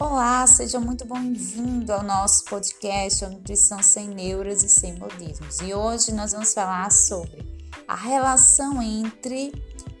[0.00, 5.58] Olá, seja muito bem-vindo ao nosso podcast Nutrição Sem Neuras e Sem Modismos.
[5.60, 7.44] E hoje nós vamos falar sobre
[7.88, 9.52] a relação entre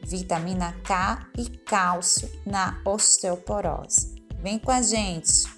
[0.06, 4.14] vitamina K e cálcio na osteoporose.
[4.40, 5.57] Vem com a gente!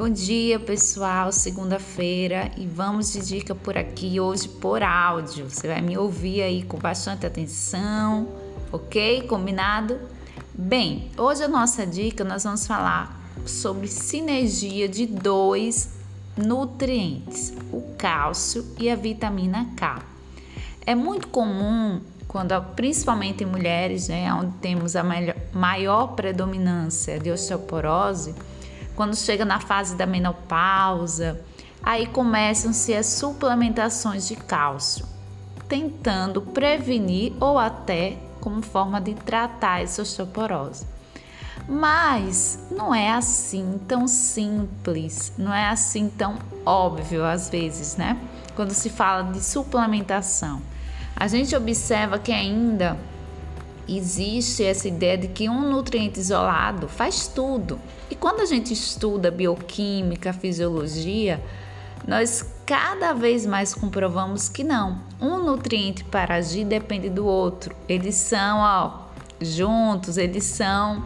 [0.00, 1.30] Bom dia, pessoal.
[1.30, 5.50] Segunda-feira e vamos de dica por aqui hoje por áudio.
[5.50, 8.26] Você vai me ouvir aí com bastante atenção,
[8.72, 9.20] ok?
[9.28, 9.98] Combinado?
[10.54, 15.90] Bem, hoje a nossa dica nós vamos falar sobre sinergia de dois
[16.34, 20.02] nutrientes, o cálcio e a vitamina K.
[20.86, 25.04] É muito comum quando, principalmente em mulheres, né, onde temos a
[25.52, 28.34] maior predominância de osteoporose,
[29.00, 31.40] quando chega na fase da menopausa,
[31.82, 35.06] aí começam-se as suplementações de cálcio,
[35.66, 40.86] tentando prevenir ou até como forma de tratar essa osteoporose.
[41.66, 48.18] Mas não é assim tão simples, não é assim tão óbvio às vezes, né?
[48.54, 50.60] Quando se fala de suplementação.
[51.16, 52.98] A gente observa que ainda
[53.88, 57.78] existe essa ideia de que um nutriente isolado faz tudo.
[58.10, 61.42] E quando a gente estuda bioquímica, fisiologia,
[62.06, 65.00] nós cada vez mais comprovamos que não.
[65.20, 67.74] Um nutriente para agir depende do outro.
[67.88, 71.04] Eles são, ó, juntos, eles são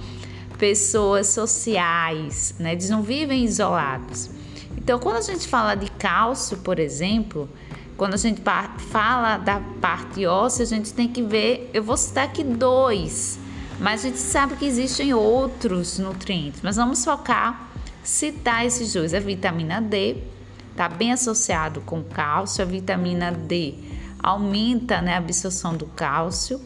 [0.58, 2.72] pessoas sociais, né?
[2.72, 4.30] Eles não vivem isolados.
[4.76, 7.48] Então, quando a gente fala de cálcio, por exemplo,
[7.96, 8.42] quando a gente
[8.90, 13.38] fala da parte óssea, a gente tem que ver, eu vou citar aqui dois,
[13.78, 17.70] mas a gente sabe que existem outros nutrientes, mas vamos focar,
[18.02, 19.14] citar esses dois.
[19.14, 20.16] A vitamina D
[20.70, 23.74] está bem associado com cálcio, a vitamina D
[24.20, 26.60] aumenta né, a absorção do cálcio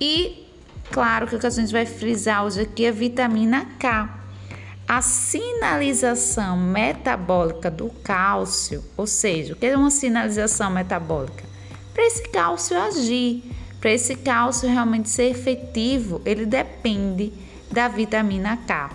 [0.00, 0.44] e,
[0.90, 4.23] claro, que o que a gente vai frisar hoje aqui é a vitamina K
[4.86, 11.44] a sinalização metabólica do cálcio, ou seja, o que é uma sinalização metabólica?
[11.92, 13.42] Para esse cálcio agir,
[13.80, 17.32] para esse cálcio realmente ser efetivo, ele depende
[17.70, 18.90] da vitamina K.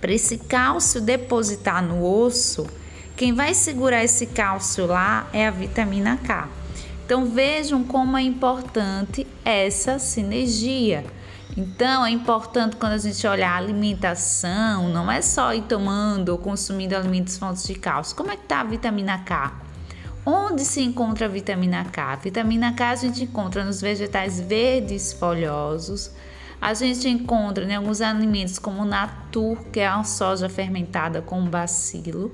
[0.00, 2.66] Para esse cálcio depositar no osso,
[3.16, 6.48] quem vai segurar esse cálcio lá é a vitamina K.
[7.04, 11.04] Então vejam como é importante essa sinergia.
[11.58, 16.38] Então, é importante quando a gente olhar a alimentação, não é só ir tomando ou
[16.38, 18.16] consumindo alimentos fontes de cálcio.
[18.16, 19.60] Como é que está a vitamina K?
[20.24, 22.12] Onde se encontra a vitamina K?
[22.12, 26.12] A vitamina K a gente encontra nos vegetais verdes folhosos,
[26.60, 32.32] a gente encontra em alguns alimentos como natur, que é a soja fermentada com bacilo,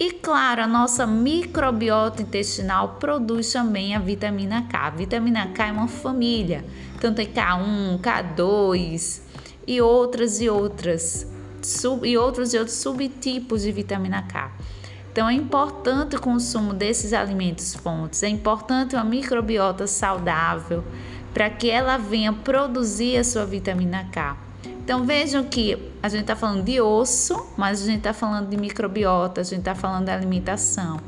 [0.00, 4.86] e claro, a nossa microbiota intestinal produz também a vitamina K.
[4.86, 6.64] A vitamina K é uma família,
[6.96, 9.20] então tem K1, K2
[9.66, 11.26] e outras e outras
[11.60, 14.52] sub, e outros e outros subtipos de vitamina K.
[15.10, 20.84] Então é importante o consumo desses alimentos fontes, é importante uma microbiota saudável
[21.34, 24.47] para que ela venha produzir a sua vitamina K.
[24.88, 28.56] Então vejam que a gente está falando de osso, mas a gente está falando de
[28.56, 30.98] microbiota, a gente está falando de alimentação.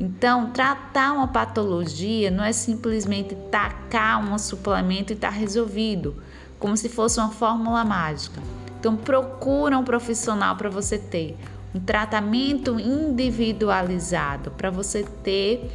[0.00, 6.16] Então, tratar uma patologia não é simplesmente tacar um suplemento e está resolvido,
[6.58, 8.40] como se fosse uma fórmula mágica.
[8.80, 11.36] Então, procura um profissional para você ter
[11.74, 15.70] um tratamento individualizado, para você ter,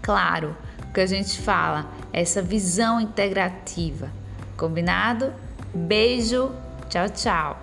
[0.00, 0.56] claro,
[0.88, 1.84] o que a gente fala,
[2.14, 4.10] essa visão integrativa.
[4.56, 5.34] Combinado?
[5.74, 6.54] Beijo,
[6.88, 7.56] tchau, tchau.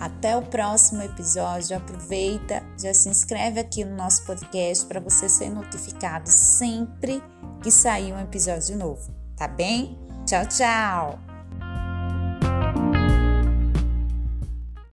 [0.00, 1.76] Até o próximo episódio.
[1.76, 7.22] Aproveita, já se inscreve aqui no nosso podcast para você ser notificado sempre
[7.62, 9.98] que sair um episódio novo, tá bem?
[10.26, 11.27] Tchau, tchau!